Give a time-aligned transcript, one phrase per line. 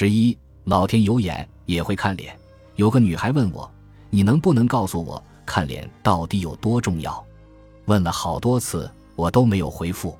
[0.00, 0.34] 十一，
[0.64, 2.34] 老天有眼，也会看脸。
[2.76, 3.70] 有个女孩问我
[4.08, 7.22] ：“你能不能告诉我，看脸到底有多重要？”
[7.84, 10.18] 问了好多次，我都没有回复。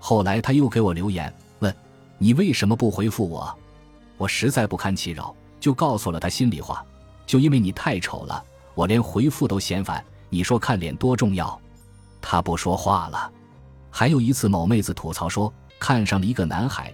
[0.00, 1.72] 后来她又给我留言问
[2.18, 3.56] ：“你为什么不回复我？”
[4.18, 6.84] 我实在不堪其扰，就告诉了她心里话
[7.24, 8.44] ：“就因为你太丑了，
[8.74, 10.04] 我连回复都嫌烦。
[10.30, 11.56] 你说看脸多重要？”
[12.20, 13.30] 她不说话了。
[13.88, 16.92] 还有一次，某妹子吐槽说看上了一个男孩。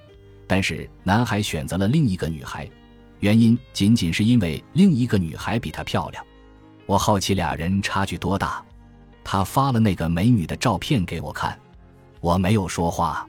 [0.48, 2.68] 但是男孩选择了另一个女孩，
[3.20, 6.24] 原因仅仅是因为另一个女孩比他漂亮。
[6.86, 8.64] 我好奇俩人差距多大，
[9.22, 11.56] 他发了那个美女的照片给我看，
[12.20, 13.28] 我没有说话。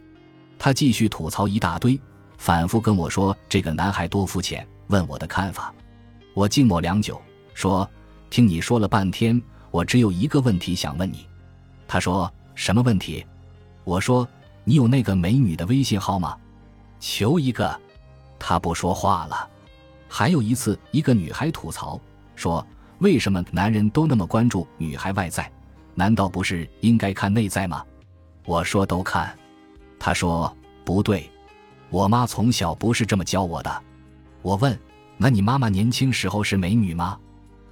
[0.57, 1.99] 他继续吐槽一大堆，
[2.37, 5.73] 反复跟我说这个男孩多肤浅，问我的看法。
[6.33, 7.21] 我静默良久，
[7.53, 7.89] 说
[8.31, 11.27] ：“听你说了半天，我只有一个问题想问你。”
[11.85, 13.25] 他说：“什么问题？”
[13.83, 14.25] 我说
[14.63, 16.37] ：“你有那个美女的微信号吗？”
[16.99, 17.79] 求一个，
[18.37, 19.49] 他不说话了。
[20.07, 21.99] 还有一次，一个女孩吐槽
[22.35, 22.65] 说
[22.99, 25.51] ：“为什么男人都那么关注女孩外在？
[25.95, 27.83] 难道不是应该看内在吗？”
[28.45, 29.37] 我说：“都看。”
[29.99, 31.29] 他说：“不对，
[31.89, 33.83] 我妈从小不是这么教我的。”
[34.41, 34.77] 我问
[35.17, 37.17] ：“那你妈妈年轻时候是美女吗？”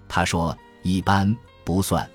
[0.08, 1.36] 他说：“一般，
[1.66, 2.08] 不算。”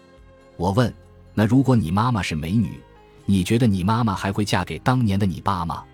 [0.57, 0.93] 我问
[1.35, 2.81] ：“那如果你妈妈是美女，
[3.25, 5.85] 你觉得你妈妈还会嫁给当年的你爸吗？”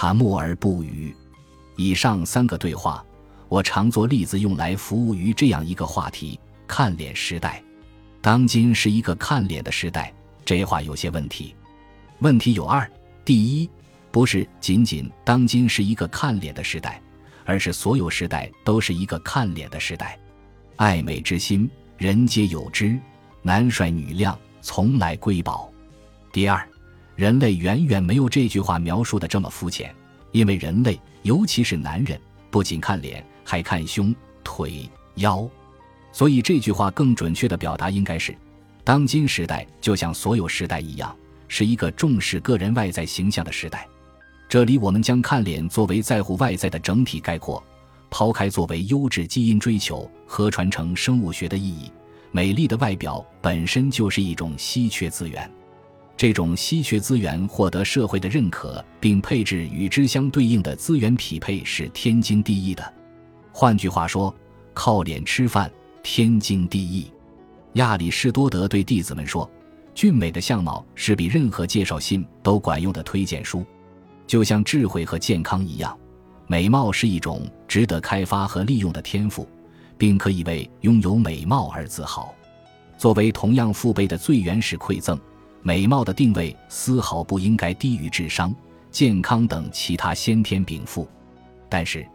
[0.00, 1.12] 他默而不语。
[1.74, 3.04] 以上三个对话，
[3.48, 7.60] 我常做例子用来服务于这样一个话题：看脸时代。
[8.20, 11.52] 当今是一个看脸的时代，这话有些问题。
[12.20, 12.88] 问题有二：
[13.24, 13.68] 第一，
[14.12, 17.02] 不是仅仅当今是一个看脸的时代，
[17.44, 20.16] 而是所有时代都是一个看脸的时代。
[20.76, 22.96] 爱美之心，人皆有之，
[23.42, 25.68] 男帅女靓，从来瑰宝。
[26.32, 26.64] 第二。
[27.18, 29.92] 人类远远没有这句话描述的这么肤浅，
[30.30, 32.16] 因为人类，尤其是男人，
[32.48, 35.44] 不仅看脸，还看胸、腿、腰，
[36.12, 38.32] 所以这句话更准确的表达应该是：
[38.84, 41.12] 当今时代就像所有时代一样，
[41.48, 43.84] 是一个重视个人外在形象的时代。
[44.48, 47.60] 这里我们将看脸作为在乎外在的整体概括，
[48.10, 51.90] 抛开作为优质基因追求和传承生物学的意义，
[52.30, 55.50] 美丽的外表本身就是一种稀缺资源。
[56.18, 62.92] 这种稀缺资源获得社会的认可，并配置与之相对应的资源匹配是天经地义的。
[63.52, 64.34] 换句话说，
[64.74, 65.70] 靠脸吃饭
[66.02, 67.06] 天经地义。
[67.74, 69.48] 亚里士多德对弟子们说
[69.94, 73.64] ：“俊美的相貌是比任何介绍信都管用的推荐书。”
[74.26, 75.96] 就像智慧和健康一样，
[76.48, 79.48] 美貌是一种值得开发和利用的天赋，
[79.96, 82.34] 并可以为拥有美貌而自豪。
[82.96, 85.16] 作为同样父辈的最原始馈赠。
[85.68, 88.54] 美貌的定位丝毫不应该低于智商、
[88.90, 91.06] 健康等其他先天禀赋，
[91.68, 92.08] 但是，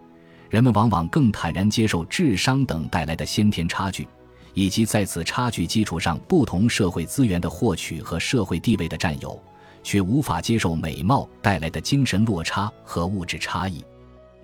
[0.49, 4.07] 人们往往更坦然接受智商等带来的先天差距，
[4.55, 9.39] 以及在此差距基础上不同社会资源的获取和社会地位的占有，
[9.83, 13.85] 却无法接受美貌带来的精神落差和物质差异。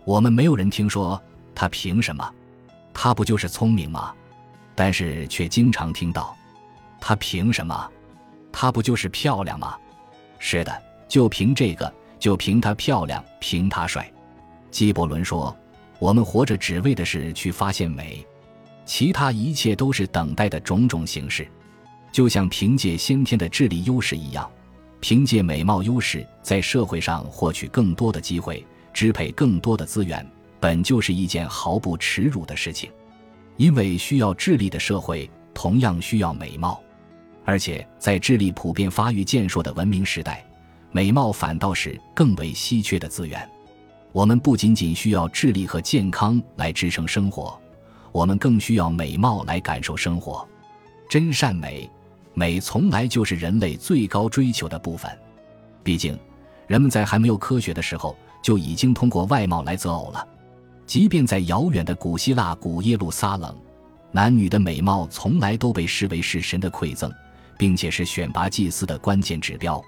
[0.05, 1.19] 我们没有人听说
[1.55, 2.31] 他凭什么？
[2.93, 4.13] 他不就是聪明吗？
[4.75, 6.37] 但是却经常听到，
[7.01, 7.89] 他凭什么？
[8.51, 9.75] 她不就是漂亮吗？
[10.37, 14.11] 是的，就凭这个，就凭她漂亮，凭她帅。
[14.71, 15.55] 纪伯伦说
[15.99, 18.25] ：“我们活着只为的是去发现美，
[18.85, 21.47] 其他一切都是等待的种种形式。
[22.11, 24.49] 就像凭借先天的智力优势一样，
[24.99, 30.25] 凭借美貌优势在社会上获取更多的机会，支配更多的资源，
[30.59, 32.91] 本就是一件毫不耻辱的事情。
[33.57, 36.81] 因为需要智力的社会，同样需要美貌。”
[37.49, 40.45] 而且，在智力普遍发育健硕的文明时代，
[40.91, 43.49] 美貌反倒是更为稀缺的资源。
[44.11, 47.59] 我们不仅仅需要智力和健康来支撑生活，
[48.11, 50.47] 我们更需要美貌来感受生活。
[51.09, 51.89] 真善美，
[52.35, 55.11] 美从来就是人类最高追求的部分。
[55.83, 56.15] 毕竟，
[56.67, 60.23] 人们在还没有科学的时候，就已经通过外貌来择偶了。
[60.85, 63.57] 即便在遥远的古希腊古耶路撒冷，
[64.11, 67.11] 男女的美貌从来都被视为是神的馈赠。
[67.59, 69.83] 并且是选拔祭司的关键指标。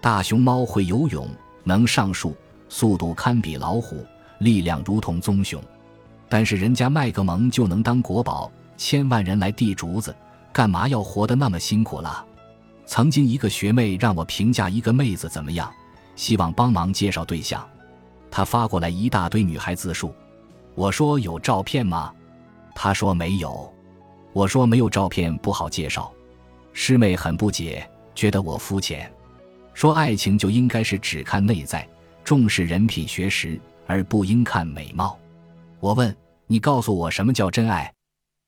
[0.00, 1.28] 大熊猫会游泳，
[1.62, 2.36] 能上树，
[2.68, 4.04] 速度堪比老虎，
[4.40, 5.62] 力量如同棕熊。
[6.28, 10.12] 但是人家麦克蒙就能当国宝，千万人来递竹子，
[10.52, 12.26] 干嘛要活得那么辛苦了？
[12.84, 15.72] 曾经一个学妹让我评价一个妹子怎么样，
[16.16, 17.64] 希望帮忙介绍对象。
[18.28, 20.12] 她发过来一大堆女孩自述，
[20.74, 22.12] 我说有照片吗？
[22.74, 23.72] 她说没有。
[24.32, 26.12] 我说没有照片不好介绍。
[26.76, 29.10] 师妹很不解，觉得我肤浅，
[29.74, 31.88] 说爱情就应该是只看内在，
[32.24, 35.16] 重视人品学识，而不应看美貌。
[35.78, 36.14] 我问
[36.48, 37.90] 你，告诉我什么叫真爱？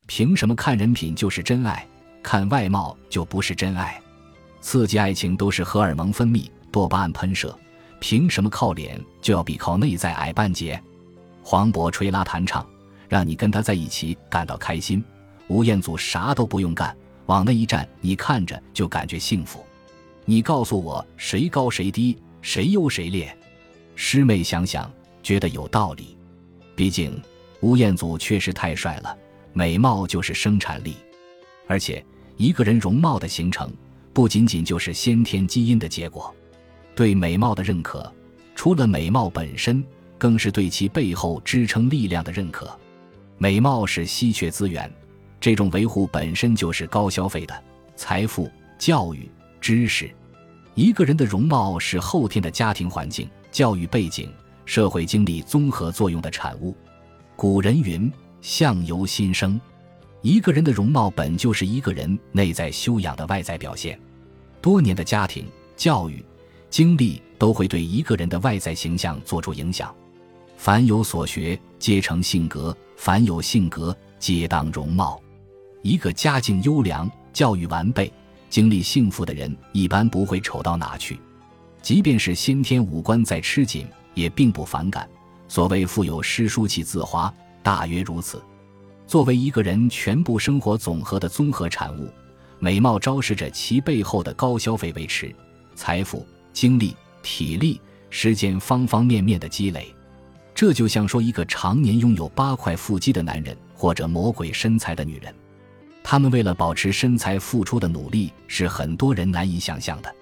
[0.09, 1.87] 凭什么看人品就是真爱，
[2.21, 3.99] 看外貌就不是真爱？
[4.61, 7.57] 刺激爱情都是荷尔蒙分泌、多巴胺喷射，
[8.01, 10.83] 凭什么靠脸就要比靠内在矮半截？
[11.45, 12.69] 黄渤吹拉弹唱，
[13.09, 15.01] 让你跟他在一起感到开心；
[15.47, 16.95] 吴彦祖啥都不用干，
[17.27, 19.65] 往那一站，你看着就感觉幸福。
[20.25, 23.37] 你告诉我谁高谁低，谁优谁劣？
[23.95, 24.91] 师妹想想，
[25.23, 26.17] 觉得有道理。
[26.75, 27.21] 毕竟，
[27.61, 29.17] 吴彦祖确实太帅了，
[29.53, 30.97] 美貌就是生产力。
[31.67, 32.05] 而且，
[32.37, 33.73] 一个人容貌的形成，
[34.13, 36.35] 不仅仅就是先天基因的结果。
[36.95, 38.13] 对美貌的认可，
[38.55, 39.85] 除了美貌本身，
[40.19, 42.79] 更是对其背后支撑力量的认可。
[43.39, 44.91] 美貌是稀缺资源，
[45.41, 47.65] 这种维护本身就是高消费的。
[47.95, 49.31] 财富、教育、
[49.61, 50.11] 知识，
[50.75, 54.33] 一个人的容貌是后天的家庭环境、教育背景。
[54.67, 56.77] 社会经历综合作用的产物。
[57.37, 58.13] 古人云
[58.43, 59.61] ：“相由心生。”
[60.23, 63.97] 一个人的容貌本就是一个人内在修养的外在表现。
[64.61, 65.47] 多年的家庭
[65.77, 66.21] 教育
[66.69, 69.95] 经历都会对一个人的外在形象做出影响。
[70.57, 75.23] 凡有所学，皆成性格；凡有性格，皆当容貌。
[75.87, 78.13] 一个家境优良、教育完备、
[78.51, 81.19] 经历幸福的人，一般不会丑到哪去。
[81.81, 83.87] 即便是先天五官再吃紧。
[84.17, 85.07] 也并不反感。
[85.47, 87.31] 所谓“腹有诗书气自华”，
[87.63, 88.43] 大约如此。
[89.07, 92.09] 作为一个人全部生活总和的综合产物，
[92.59, 95.37] 美貌昭示着其背后的高消费维持、
[95.75, 97.79] 财富、精力、体力、
[98.09, 99.95] 时间方方面面的积累。
[100.55, 105.33] 这就像说一个常年拥有八块腹肌的男人，或者魔鬼身材的女人，
[106.09, 110.15] 他们为了保持身材付出的努力是很多人难以想象的，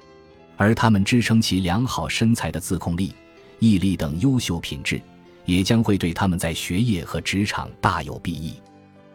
[0.56, 3.14] 而他们支撑其良好身材的自控力。
[3.58, 4.98] 毅力等优秀品质，
[5.44, 8.54] 也将会对他们在学业和职场大有裨益。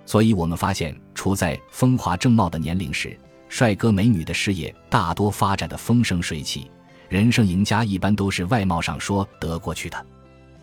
[0.06, 3.18] 所以，我们发现，处在风华正茂的年龄时，
[3.48, 6.69] 帅哥美女的事业大多发展的风生水起。
[7.10, 10.06] 人生赢家一般都是外貌上说得过去的。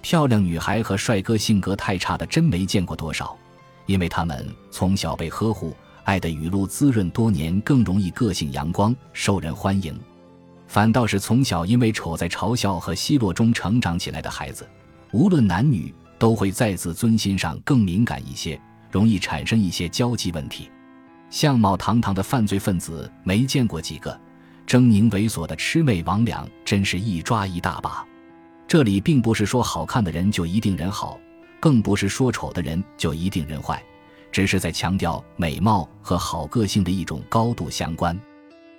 [0.02, 3.36] 漂亮女孩和帅哥性格太差的，真没见过多少。
[3.86, 5.76] 因为他们从小被呵护，
[6.06, 9.92] 爱的雨露滋润多年，更容易个性阳光，受人欢迎。
[10.68, 14.64] 反倒是从小因为丑在嘲笑和奚落中成长起来的孩子，
[15.10, 18.58] 无论男女，都会在自尊心上更敏感一些，
[18.88, 20.70] 容易产生一些交际问题。
[21.28, 24.16] 相貌堂堂的犯罪分子没见过几个，
[24.64, 28.06] 狰狞猥琐的魑魅魍魉真是一抓一大把。
[28.68, 31.18] 这里并不是说好看的人就一定人好，
[31.58, 33.82] 更不是说丑的人就一定人坏，
[34.36, 38.14] 只是在强调美貌和好个性的一种高度相关。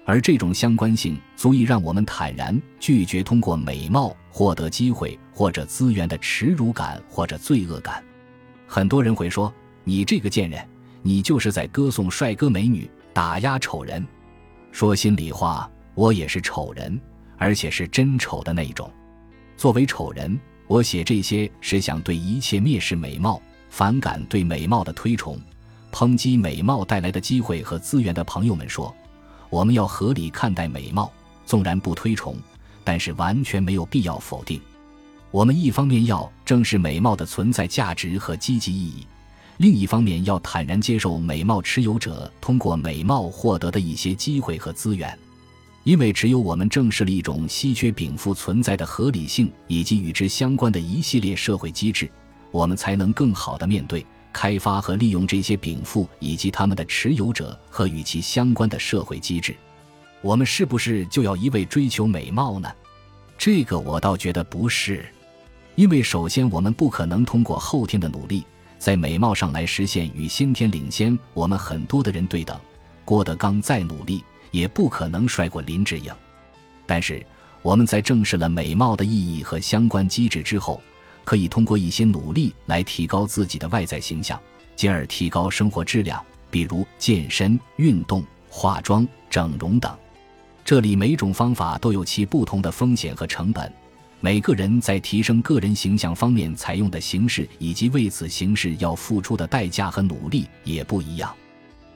[0.05, 8.03] 而这种相关性足以让我们坦然拒绝通过美貌获得机会或者资源的耻辱感或者罪恶感。
[8.67, 9.51] 很多人会说
[9.83, 10.63] ：“你这个贱人，
[11.01, 14.05] 你就是在歌颂帅哥美女，打压丑人。”
[14.71, 17.01] 说心里话，我也是丑人，
[17.35, 18.87] 而且是真丑的那种。
[19.55, 23.41] 作为丑人，我写这些是想对一切蔑视美貌、
[23.77, 25.39] 反感对美貌的推崇、
[25.91, 28.91] 抨击美貌带来的机会和资源的朋友们说。
[29.51, 31.13] 我们要合理看待美貌，
[31.45, 32.35] 纵然不推崇，
[32.83, 34.59] 但是完全没有必要否定。
[35.29, 39.05] 我们一方面要正视美貌的存在价值和积极意义，
[39.57, 45.15] 另一方面要坦然接受美貌持有者通过美貌获得的一些机会和资源。
[45.83, 52.09] 因为只有我们正视了一种稀缺禀赋存在的合理性以及与之相关的一系列社会机制，
[52.57, 54.03] 我们才能更好地面对。
[54.33, 59.55] 开发和利用这些禀赋以及他们的持有者和与其相关的社会机制，
[60.21, 62.71] 我们是不是就要一味追求美貌呢？
[63.37, 65.05] 这个我倒觉得不是，
[65.75, 68.43] 因为首先我们不可能通过后天的努力
[68.79, 72.59] 在美貌上来实现与先天领先我们很多的人对等。
[73.05, 76.11] 郭德纲再努力也不可能帅过林志颖，
[76.87, 77.23] 但是
[77.61, 80.81] 我们在正视了美貌的意义和相关机制之后。
[81.27, 84.39] 可以通过一些努力来提高自己的外在形象，
[84.77, 89.93] 进而提高生活质量，比如健身、运动、化妆、整容等。
[90.63, 93.69] 这里每种方法都有其不同的风险和成本，
[94.21, 101.35] 每个人在提升个人形象方面采用的形式以及为此形式要付出的代价和努力也不一样。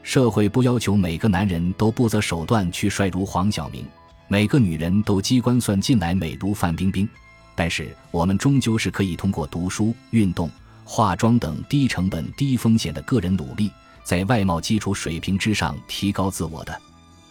[0.04, 3.86] 社会不要求每个男人都不择手段去帅如黄晓明，
[4.28, 7.08] 每个女人都机关算尽来美如范冰冰。
[7.56, 10.50] 但是，我们终究是可以通过读书、运动、
[10.84, 13.70] 化妆等低成本、低风险的个人努力，
[14.04, 16.82] 在外貌基础水平之上提高自我的。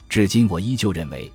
[0.08, 1.30] 至今，我依旧认为，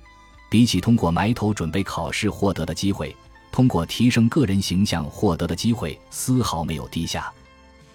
[0.48, 3.14] 比起通过埋头准备考试获得的机会，
[3.50, 7.30] 通过提升个人形象获得的机会丝毫没有低下。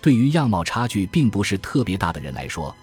[0.02, 2.76] 对于样貌差距并不是特别大的人来说，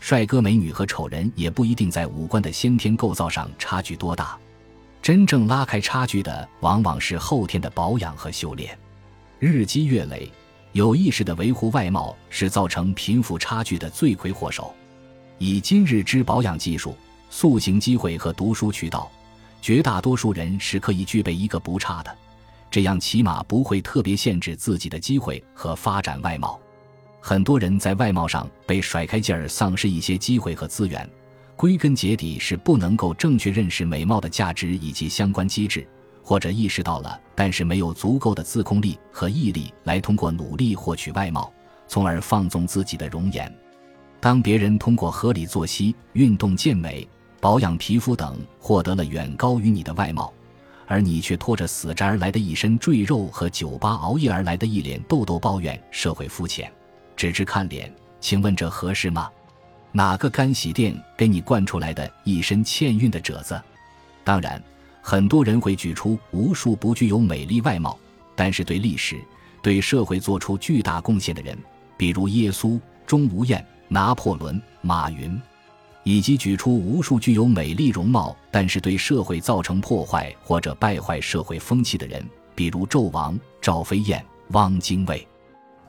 [0.00, 4.36] 帅哥美女和丑人也不一定在五官的先天构造上差距多大。
[5.02, 8.78] 真正拉开差距的，往往是后天的保养和修炼。
[9.40, 10.30] 日积月累，
[10.70, 14.72] 有意识的维护外貌是造成贫富差距的罪魁祸首。
[15.38, 16.96] 以今日之保养技术、
[17.30, 19.10] 塑形机会和读书渠道，
[19.60, 22.16] 绝大多数人是可以具备一个不差的。
[22.70, 26.60] 这样起码不会特别限制自己的机会和发展外貌。
[27.20, 31.08] 很多人在外貌上被甩开劲儿，丧失一些机会和资源，
[31.62, 35.86] 归根结底是不能够正确认识美貌的价值以及相关机制，
[36.20, 41.52] 或者意识到了，但是没有足够的自控力和毅力来通过努力获取外貌，
[41.86, 43.48] 从而放纵自己的容颜。
[44.18, 47.08] 当别人通过合理作息、运动健美、
[47.40, 50.34] 保养皮肤等获得了远高于你的外貌，
[50.88, 56.68] 而你却拖着死宅而来的一身赘肉和酒吧熬夜而来的一脸痘痘，抱怨社会肤浅，
[57.14, 57.94] 只知看脸。
[58.18, 59.30] 请问这合适吗？
[59.92, 63.60] 哪个干洗店给你惯出来的一身欠运的褶子？
[64.24, 64.62] 当然，
[65.00, 67.98] 很多人会举出无数不具有美丽外貌，
[68.34, 69.20] 但是对历史、
[69.62, 71.56] 对社会做出巨大贡献的人，
[71.96, 75.40] 比如耶稣、钟无艳、拿破仑、马云。
[76.04, 85.24] 以及举出无数具有美丽容貌，但是对社会造成破坏或者败坏社会风气的人，比如纣王、赵飞燕、汪精卫，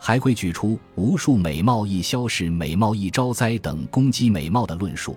[0.06, 5.16] 还会举出无数美貌易消逝、美貌易招灾等攻击美貌的论述，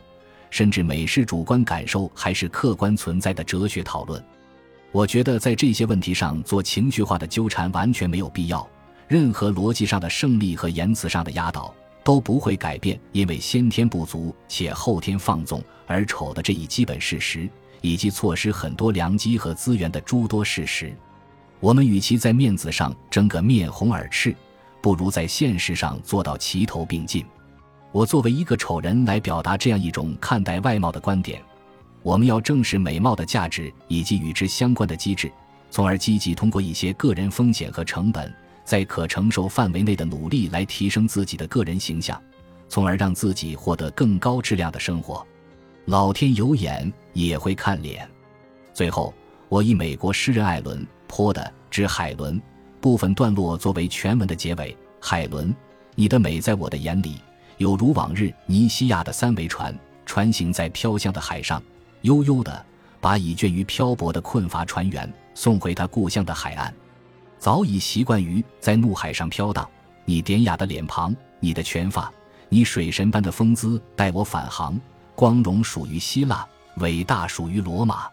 [0.49, 4.25] 甚至美是主观感受还是客观存在的哲学讨论。
[4.93, 8.65] 我觉得在这些问题上做情绪化的纠缠完全没有必要，
[9.09, 11.75] 任何逻辑上的胜利和言辞上的压倒。
[12.05, 17.51] 都不会改变，因为先天不足且后天放纵而丑的这一基本事实，
[17.81, 20.95] 以及错失很多良机和资源的诸多事实。
[21.59, 24.33] 我们与其在面子上争个面红耳赤，
[24.87, 27.27] 不如在现实上做到齐头并进。
[27.91, 31.43] 我作为一个丑人来表达这样一种看待外貌的观点：
[32.05, 35.29] 我们要正视美貌的价值以及与之相关的机制，
[35.73, 38.33] 从而积极通过一些个人风险和成本。
[38.65, 42.23] 在可承受范围内的努力来提升自己的个人形象，
[42.69, 45.27] 从而让自己获得更高质量的生活。
[45.87, 48.09] 老天有眼，也会看脸。
[48.73, 49.13] 最后，
[49.49, 52.41] 我以美国诗人艾伦坡的《致海伦》
[52.87, 54.77] 部分段落作为全文的结尾。
[55.01, 55.53] 海伦，
[55.97, 57.17] 你的美在我的眼里，
[57.57, 61.61] 有如往日尼西亚的三桅船，船行在飘香的海上，
[62.03, 62.65] 悠悠的
[63.01, 66.73] 把已倦于漂泊的困乏船员送回他故乡的海岸。
[67.41, 69.69] 早已习惯于在怒海上飘荡，
[70.05, 72.09] 你典雅的脸庞，你的拳发，
[72.49, 74.81] 你水神般的风姿，带我返航。
[75.17, 78.09] 光荣属于希腊，伟大属于罗马。